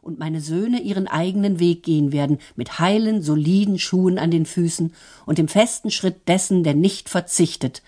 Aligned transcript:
und 0.00 0.18
meine 0.18 0.40
Söhne 0.40 0.80
ihren 0.80 1.08
eigenen 1.08 1.60
Weg 1.60 1.82
gehen 1.82 2.12
werden, 2.12 2.38
mit 2.56 2.78
heilen, 2.78 3.22
soliden 3.22 3.78
Schuhen 3.78 4.18
an 4.18 4.30
den 4.30 4.46
Füßen 4.46 4.92
und 5.26 5.38
dem 5.38 5.48
festen 5.48 5.90
Schritt 5.90 6.28
dessen, 6.28 6.64
der 6.64 6.74
nicht 6.74 7.08
verzichtet, 7.08 7.82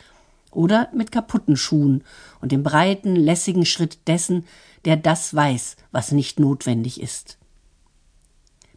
oder 0.51 0.89
mit 0.93 1.13
kaputten 1.13 1.57
Schuhen 1.57 2.03
und 2.41 2.53
dem 2.53 2.63
breiten, 2.63 3.15
lässigen 3.17 3.65
Schritt 3.65 4.09
dessen, 4.09 4.45
der 4.85 4.97
das 4.97 5.35
weiß, 5.35 5.77
was 5.93 6.13
nicht 6.13 6.41
notwendig 6.41 7.01
ist. 7.01 7.39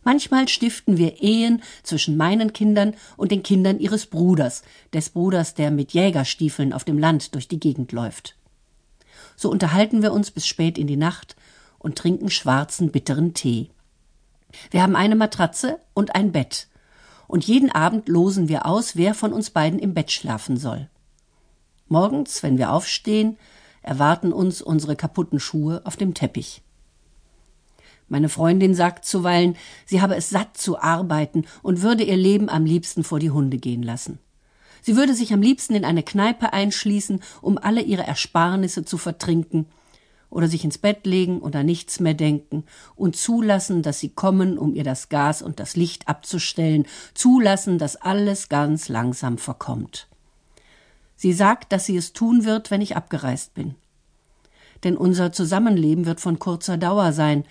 Manchmal 0.03 0.49
stiften 0.49 0.97
wir 0.97 1.21
Ehen 1.21 1.63
zwischen 1.81 2.17
meinen 2.17 2.51
Kindern 2.51 2.93
und 3.15 3.31
den 3.31 3.41
Kindern 3.41 3.79
ihres 3.79 4.05
Bruders, 4.05 4.63
des 4.91 5.09
Bruders, 5.09 5.53
der 5.53 5.71
mit 5.71 5.93
Jägerstiefeln 5.93 6.73
auf 6.73 6.83
dem 6.83 6.99
Land 6.99 7.35
durch 7.35 7.47
die 7.47 7.59
Gegend 7.59 7.93
läuft. 7.93 8.35
So 9.35 9.49
unterhalten 9.49 10.01
wir 10.01 10.11
uns 10.11 10.29
bis 10.31 10.45
spät 10.45 10.77
in 10.77 10.87
die 10.87 10.97
Nacht 10.97 11.35
und 11.83 11.95
trinken 11.95 12.31
schwarzen, 12.31 12.91
bitteren 12.91 13.35
Tee. 13.35 13.69
Wir 14.71 14.81
haben 14.81 14.95
eine 14.95 15.15
Matratze 15.15 15.79
und 15.93 16.15
ein 16.15 16.31
Bett, 16.31 16.67
und 17.27 17.45
jeden 17.45 17.71
Abend 17.71 18.09
losen 18.09 18.47
wir 18.47 18.65
aus, 18.65 18.95
wer 18.95 19.13
von 19.13 19.33
uns 19.33 19.49
beiden 19.49 19.79
im 19.79 19.93
Bett 19.93 20.11
schlafen 20.11 20.57
soll. 20.57 20.89
Morgens, 21.87 22.43
wenn 22.43 22.57
wir 22.57 22.71
aufstehen, 22.71 23.37
erwarten 23.81 24.31
uns 24.31 24.61
unsere 24.61 24.95
kaputten 24.95 25.39
Schuhe 25.39 25.81
auf 25.85 25.97
dem 25.97 26.13
Teppich. 26.13 26.61
Meine 28.07 28.29
Freundin 28.29 28.75
sagt 28.75 29.05
zuweilen, 29.05 29.55
sie 29.85 30.01
habe 30.01 30.15
es 30.15 30.29
satt 30.29 30.57
zu 30.57 30.79
arbeiten 30.79 31.45
und 31.61 31.81
würde 31.81 32.03
ihr 32.03 32.17
Leben 32.17 32.49
am 32.49 32.65
liebsten 32.65 33.03
vor 33.03 33.19
die 33.19 33.31
Hunde 33.31 33.57
gehen 33.57 33.81
lassen. 33.81 34.19
Sie 34.81 34.95
würde 34.95 35.15
sich 35.15 35.33
am 35.33 35.41
liebsten 35.41 35.75
in 35.75 35.85
eine 35.85 36.03
Kneipe 36.03 36.53
einschließen, 36.53 37.21
um 37.41 37.57
alle 37.57 37.81
ihre 37.81 38.05
Ersparnisse 38.05 38.85
zu 38.85 38.97
vertrinken, 38.97 39.65
oder 40.33 40.47
sich 40.47 40.65
ins 40.65 40.79
Bett 40.79 41.05
legen 41.05 41.39
und 41.39 41.55
an 41.55 41.65
nichts 41.65 41.99
mehr 41.99 42.15
denken 42.15 42.63
und 42.95 43.15
zulassen, 43.15 43.83
dass 43.83 43.99
sie 43.99 44.09
kommen, 44.09 44.57
um 44.57 44.73
ihr 44.73 44.83
das 44.83 45.09
Gas 45.09 45.41
und 45.41 45.59
das 45.59 45.75
Licht 45.75 46.07
abzustellen, 46.07 46.85
zulassen, 47.13 47.77
dass 47.77 47.95
alles 47.95 48.49
ganz 48.49 48.89
langsam 48.89 49.37
verkommt. 49.37 50.07
Sie 51.15 51.33
sagt, 51.33 51.71
dass 51.71 51.85
sie 51.85 51.95
es 51.95 52.13
tun 52.13 52.45
wird, 52.45 52.71
wenn 52.71 52.81
ich 52.81 52.97
abgereist 52.97 53.53
bin. 53.53 53.75
Denn 54.83 54.97
unser 54.97 55.31
Zusammenleben 55.31 56.05
wird 56.05 56.19
von 56.19 56.39
kurzer 56.39 56.77
Dauer 56.77 57.13
sein, 57.13 57.45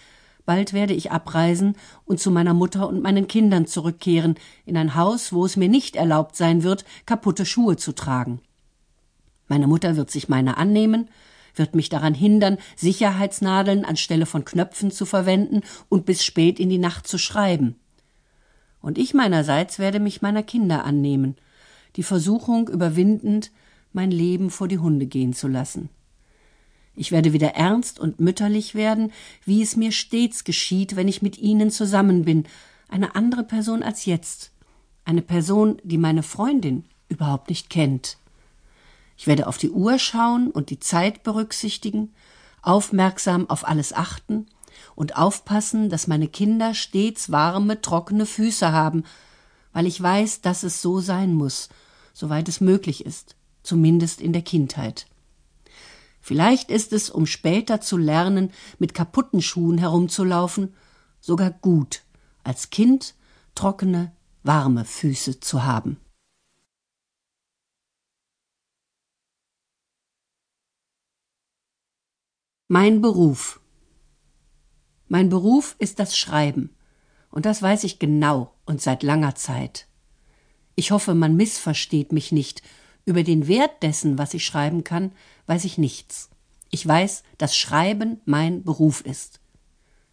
Bald 0.45 0.73
werde 0.73 0.93
ich 0.93 1.13
abreisen 1.13 1.77
und 2.05 2.19
zu 2.19 2.33
meiner 2.33 2.53
Mutter 2.53 2.89
und 2.89 3.01
meinen 3.01 3.29
Kindern 3.29 3.67
zurückkehren, 3.67 4.35
in 4.67 4.77
ein 4.77 4.97
Haus, 4.97 5.33
wo 5.33 5.45
es 5.45 5.57
mir 5.57 5.69
nicht 5.69 5.95
erlaubt 5.95 6.35
sein 6.35 6.65
wird, 6.65 6.85
kaputte 7.07 7.47
Schuhe 7.47 7.77
zu 7.77 7.93
tragen. 7.93 8.41
Meine 9.47 9.69
Mutter 9.69 9.97
wird 9.97 10.11
sich 10.11 10.29
meiner 10.29 10.59
annehmen, 10.59 11.09
wird 11.55 11.75
mich 11.75 11.89
daran 11.89 12.15
hindern, 12.15 12.59
Sicherheitsnadeln 12.77 13.85
anstelle 13.85 14.27
von 14.27 14.45
Knöpfen 14.45 14.91
zu 14.91 15.07
verwenden 15.07 15.63
und 15.89 16.07
bis 16.07 16.25
spät 16.25 16.59
in 16.59 16.69
die 16.69 16.79
Nacht 16.79 17.07
zu 17.07 17.19
schreiben. 17.19 17.77
Und 18.81 18.99
ich 18.99 19.15
meinerseits 19.15 19.79
werde 19.79 20.01
mich 20.01 20.23
meiner 20.23 20.43
Kinder 20.43 20.85
annehmen, 20.85 21.37
die 21.97 22.03
Versuchung 22.03 22.69
überwindend, 22.69 23.51
mein 23.93 24.11
Leben 24.11 24.51
vor 24.51 24.69
die 24.69 24.79
Hunde 24.79 25.07
gehen 25.07 25.35
zu 25.35 25.49
lassen. 25.49 25.89
Ich 26.95 27.13
werde 27.13 27.33
wieder 27.33 27.55
ernst 27.55 27.99
und 27.99 28.21
mütterlich 28.21 28.75
werden, 28.75 29.13
wie 29.45 29.63
es 29.63 29.77
mir 29.77 29.93
stets 29.93 30.45
geschieht, 30.45 30.97
wenn 30.97 31.09
ich 31.09 31.23
mit 31.23 31.39
Ihnen 31.39 31.71
zusammen 31.71 32.25
bin, 32.25 32.45
eine 32.89 33.15
andere 33.15 33.45
Person 33.45 33.83
als 33.83 34.05
jetzt, 34.05 34.53
eine 35.05 35.23
Person, 35.23 35.79
die 35.85 35.99
meine 35.99 36.23
Freundin 36.23 36.85
überhaupt 37.09 37.49
nicht 37.49 37.71
kennt. 37.71 38.19
Ich 39.23 39.29
werde 39.29 39.47
auf 39.47 39.57
die 39.57 39.71
Uhr 39.71 40.01
schauen 40.01 40.51
und 40.51 40.71
die 40.71 40.81
Zeit 40.81 41.23
berücksichtigen, 41.23 42.13
aufmerksam 42.61 43.49
auf 43.49 43.65
alles 43.65 43.93
achten 43.93 44.47
und 44.97 45.17
aufpassen, 45.17 45.91
dass 45.91 46.09
meine 46.09 46.27
Kinder 46.27 46.75
stets 46.75 47.31
warme, 47.31 47.81
trockene 47.81 48.27
Füße 48.27 48.73
haben, 48.73 49.05
weil 49.73 49.87
ich 49.87 50.03
weiß, 50.03 50.41
dass 50.41 50.65
es 50.65 50.83
so 50.83 50.99
sein 50.99 51.35
muss, 51.35 51.69
soweit 52.13 52.49
es 52.49 52.61
möglich 52.61 53.07
ist, 53.07 53.37
zumindest 53.63 54.21
in 54.21 54.33
der 54.33 54.43
Kindheit. 54.43 55.07
Vielleicht 56.21 56.73
ist 56.73 56.93
es, 56.93 57.09
um 57.09 57.27
später 57.27 57.81
zu 57.81 57.99
lernen, 57.99 58.51
mit 58.81 58.93
kaputten 58.93 59.41
Schuhen 59.41 59.79
herumzulaufen, 59.79 60.75
sogar 61.21 61.53
gut, 61.53 62.03
als 62.43 62.71
Kind 62.71 63.15
trockene, 63.55 64.11
warme 64.43 64.85
Füße 64.85 65.39
zu 65.39 65.63
haben. 65.63 65.99
Mein 72.75 73.03
Beruf. 73.03 73.61
Mein 75.07 75.29
Beruf 75.29 75.77
ist 75.79 75.99
das 75.99 76.17
Schreiben, 76.17 76.75
und 77.31 77.45
das 77.45 77.61
weiß 77.61 77.85
ich 77.85 77.99
genau 77.99 78.55
und 78.65 78.81
seit 78.81 79.03
langer 79.03 79.35
Zeit. 79.35 79.89
Ich 80.75 80.91
hoffe, 80.91 81.13
man 81.13 81.37
missversteht 81.37 82.13
mich 82.13 82.33
nicht 82.33 82.63
über 83.05 83.25
den 83.25 83.47
Wert 83.47 83.83
dessen, 83.83 84.17
was 84.17 84.33
ich 84.33 84.47
schreiben 84.47 84.85
kann, 84.85 85.13
weiß 85.49 85.67
ich 85.67 85.77
nichts. 85.77 86.31
Ich 86.71 86.89
weiß, 86.89 87.25
dass 87.37 87.59
Schreiben 87.59 88.23
mein 88.25 88.65
Beruf 88.65 89.03
ist. 89.03 89.41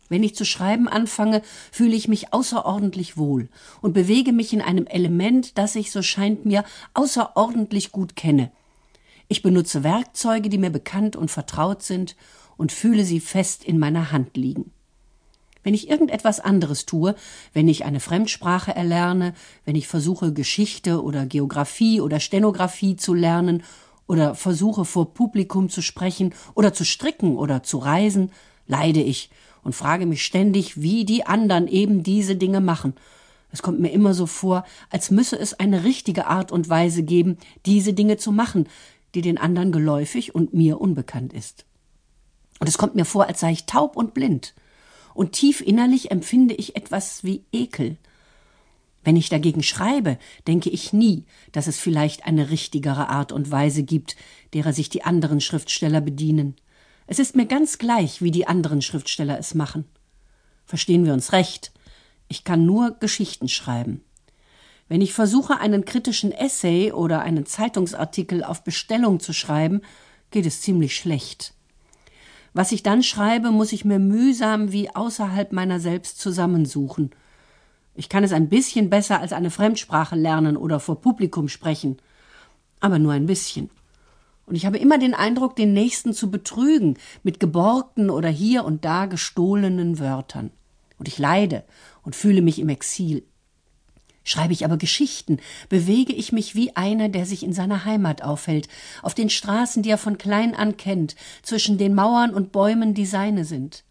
Wenn 0.09 0.22
ich 0.22 0.36
zu 0.36 0.44
schreiben 0.44 0.90
anfange, 0.90 1.42
fühle 1.72 1.96
ich 1.96 2.09
mich 2.09 2.34
außerordentlich 2.34 3.16
wohl 3.16 3.48
und 3.80 3.94
bewege 3.94 4.34
mich 4.34 4.52
in 4.52 4.62
einem 4.62 4.86
Element, 4.86 5.58
das 5.58 5.78
ich, 5.78 5.94
so 5.94 6.02
scheint 6.02 6.46
mir, 6.46 6.66
außerordentlich 6.94 7.94
gut 7.94 8.18
kenne. 8.18 8.52
Ich 9.30 9.44
benutze 9.44 9.86
Werkzeuge, 9.86 10.50
die 10.50 10.58
mir 10.58 10.72
bekannt 10.72 11.16
und 11.16 11.31
vertraut 11.31 11.84
sind, 11.84 12.18
und 12.59 12.74
fühle 12.74 13.06
sie 13.06 13.22
fest 13.22 13.64
in 13.64 13.80
meiner 13.80 14.12
Hand 14.12 14.36
liegen. 14.36 14.72
Wenn 15.64 15.74
ich 15.74 15.90
irgendetwas 15.90 16.42
anderes 16.42 16.86
tue, 16.86 17.16
wenn 17.53 17.70
ich 17.70 17.86
eine 17.86 18.02
Fremdsprache 18.02 18.75
erlerne, 18.75 19.34
wenn 19.64 19.78
ich 19.78 19.88
versuche, 19.88 20.34
Geschichte 20.34 21.02
oder 21.02 21.25
Geographie 21.25 22.02
oder 22.02 22.19
Stenographie 22.19 22.98
zu 22.98 23.14
lernen 23.14 23.64
oder 24.08 24.36
versuche, 24.36 24.84
vor 24.84 25.14
Publikum 25.14 25.69
zu 25.69 25.81
sprechen 25.81 26.34
oder 26.53 26.74
zu 26.74 26.84
stricken 26.84 27.38
oder 27.38 27.64
zu 27.64 27.78
reisen, 27.78 28.31
leide 28.68 29.02
ich 29.02 29.30
und 29.64 29.74
frage 29.74 30.06
mich 30.06 30.24
ständig, 30.25 30.81
wie 30.81 31.06
die 31.06 31.25
anderen 31.25 31.68
eben 31.68 32.03
diese 32.03 32.36
Dinge 32.36 32.59
machen. 32.59 32.94
Es 33.52 33.62
kommt 33.62 33.80
mir 33.80 33.92
immer 33.92 34.14
so 34.14 34.25
vor, 34.25 34.66
als 34.90 35.12
müsse 35.12 35.40
es 35.40 35.53
eine 35.53 35.86
richtige 35.86 36.28
Art 36.28 36.52
und 36.52 36.68
Weise 36.69 37.03
geben, 37.03 37.38
diese 37.66 37.94
Dinge 37.94 38.18
zu 38.18 38.34
machen, 38.34 38.68
die 39.16 39.22
den 39.22 39.38
anderen 39.38 39.72
geläufig 39.72 40.36
und 40.36 40.53
mir 40.53 40.81
unbekannt 40.81 41.31
ist. 41.31 41.66
Und 42.59 42.68
es 42.68 42.78
kommt 42.78 42.96
mir 42.96 43.06
vor, 43.06 43.28
als 43.28 43.40
sei 43.40 43.52
ich 43.52 43.66
taub 43.66 43.96
und 43.96 44.14
blind 44.14 44.53
und 45.20 45.34
tief 45.34 45.59
innerlich 45.59 46.12
empfinde 46.12 46.53
ich 46.53 46.78
etwas 46.78 47.25
wie 47.25 47.44
Ekel. 47.52 47.97
Wenn 49.03 49.18
ich 49.18 49.28
dagegen 49.28 49.64
schreibe, 49.64 50.18
denke 50.47 50.69
ich 50.69 50.94
nie, 50.94 51.25
dass 51.52 51.68
es 51.68 51.78
vielleicht 51.78 52.25
eine 52.25 52.50
richtigere 52.50 53.09
Art 53.09 53.34
und 53.34 53.52
Weise 53.52 53.84
gibt, 53.84 54.16
derer 54.53 54.72
sich 54.72 54.88
die 54.88 55.03
anderen 55.03 55.42
Schriftsteller 55.42 56.00
bedienen. 56.00 56.56
Es 57.06 57.19
ist 57.19 57.36
mir 57.36 57.48
ganz 57.48 57.80
gleich, 57.80 58.22
wie 58.22 58.31
die 58.31 58.48
anderen 58.48 58.81
Schriftsteller 58.81 59.38
es 59.38 59.56
machen. 59.56 59.84
Verstehen 60.66 61.06
wir 61.06 61.14
uns 61.14 61.34
recht. 61.34 61.74
Ich 62.30 62.46
kann 62.46 62.66
nur 62.66 62.92
Geschichten 62.92 63.50
schreiben. 63.50 64.02
Wenn 64.88 65.02
ich 65.02 65.14
versuche, 65.14 65.59
einen 65.59 65.84
kritischen 65.84 66.31
Essay 66.31 66.94
oder 66.94 67.22
einen 67.22 67.46
Zeitungsartikel 67.46 68.44
auf 68.44 68.64
Bestellung 68.64 69.19
zu 69.19 69.34
schreiben, 69.34 69.81
geht 70.31 70.46
es 70.46 70.62
ziemlich 70.62 70.96
schlecht. 70.96 71.53
Was 72.54 72.72
ich 72.72 72.84
dann 72.84 73.04
schreibe, 73.04 73.52
muss 73.52 73.74
ich 73.74 73.86
mir 73.86 74.00
mühsam 74.00 74.72
wie 74.72 74.94
außerhalb 74.94 75.52
meiner 75.52 75.80
selbst 75.80 76.20
zusammensuchen. 76.20 77.12
Ich 77.96 78.10
kann 78.10 78.24
es 78.24 78.32
ein 78.32 78.50
bisschen 78.50 78.90
besser 78.90 79.20
als 79.20 79.34
eine 79.34 79.52
Fremdsprache 79.52 80.16
lernen 80.16 80.58
oder 80.58 80.80
vor 80.80 81.02
Publikum 81.02 81.50
sprechen, 81.50 81.98
aber 82.80 82.98
nur 82.98 83.14
ein 83.14 83.26
bisschen. 83.26 83.70
Und 84.46 84.56
ich 84.56 84.66
habe 84.66 84.80
immer 84.80 84.98
den 84.98 85.14
Eindruck, 85.14 85.56
den 85.56 85.74
Nächsten 85.74 86.14
zu 86.14 86.32
betrügen 86.32 86.98
mit 87.22 87.40
geborgten 87.40 88.10
oder 88.10 88.30
hier 88.30 88.66
und 88.66 88.84
da 88.84 89.06
gestohlenen 89.06 90.00
Wörtern. 90.00 90.50
Und 90.98 91.08
ich 91.08 91.19
leide 91.19 91.63
und 92.02 92.16
fühle 92.16 92.42
mich 92.42 92.57
im 92.57 92.69
Exil. 92.69 93.24
Schreibe 94.24 94.54
ich 94.54 94.66
aber 94.66 94.77
Geschichten, 94.77 95.39
bewege 95.69 96.13
ich 96.13 96.31
mich 96.31 96.54
wie 96.56 96.75
einer, 96.75 97.10
der 97.10 97.25
sich 97.25 97.44
in 97.44 97.54
seiner 97.54 97.86
Heimat 97.86 98.21
aufhält, 98.21 98.68
auf 99.01 99.13
den 99.16 99.30
Straßen, 99.30 99.81
die 99.81 99.89
er 99.89 99.98
von 99.98 100.18
klein 100.18 100.54
an 100.56 100.77
kennt, 100.77 101.16
zwischen 101.42 101.77
den 101.77 101.95
Mauern 101.95 102.33
und 102.33 102.51
Bäumen, 102.51 102.94
die 102.94 103.06
seine 103.06 103.45
sind. 103.45 103.83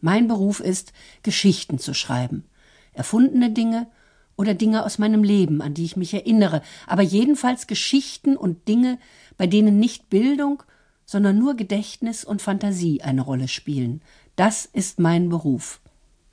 Mein 0.00 0.26
Beruf 0.26 0.60
ist, 0.60 0.92
Geschichten 1.22 1.78
zu 1.78 1.94
schreiben, 1.94 2.44
erfundene 2.92 3.50
Dinge 3.50 3.88
oder 4.36 4.54
Dinge 4.54 4.84
aus 4.84 4.98
meinem 4.98 5.22
Leben, 5.22 5.62
an 5.62 5.74
die 5.74 5.84
ich 5.84 5.96
mich 5.96 6.14
erinnere, 6.14 6.62
aber 6.86 7.02
jedenfalls 7.02 7.66
Geschichten 7.66 8.36
und 8.36 8.66
Dinge, 8.68 8.98
bei 9.36 9.46
denen 9.46 9.78
nicht 9.78 10.10
Bildung, 10.10 10.62
sondern 11.04 11.38
nur 11.38 11.54
Gedächtnis 11.54 12.24
und 12.24 12.42
Fantasie 12.42 13.02
eine 13.02 13.22
Rolle 13.22 13.48
spielen. 13.48 14.02
Das 14.34 14.64
ist 14.64 14.98
mein 14.98 15.28
Beruf, 15.28 15.80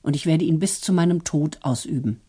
und 0.02 0.16
ich 0.16 0.26
werde 0.26 0.46
ihn 0.46 0.60
bis 0.60 0.80
zu 0.80 0.94
meinem 0.94 1.24
Tod 1.24 1.60
ausüben. 1.62 2.22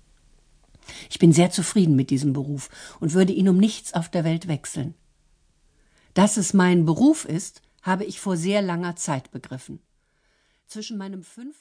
Ich 1.11 1.19
bin 1.19 1.33
sehr 1.33 1.51
zufrieden 1.51 1.97
mit 1.97 2.11
diesem 2.11 2.33
Beruf 2.33 2.69
und 3.01 3.15
würde 3.15 3.33
ihn 3.33 3.49
um 3.49 3.57
nichts 3.57 3.95
auf 3.95 4.09
der 4.09 4.25
Welt 4.25 4.49
wechseln. 4.49 4.95
Dass 6.15 6.37
es 6.37 6.55
mein 6.55 6.85
Beruf 6.85 7.25
ist, 7.25 7.63
habe 7.83 8.05
ich 8.05 8.21
vor 8.21 8.37
sehr 8.37 8.63
langer 8.63 8.97
Zeit 8.97 9.31
begriffen. 9.31 9.81
Zwischen 10.67 10.99
meinem 10.99 11.23
fünften 11.23 11.61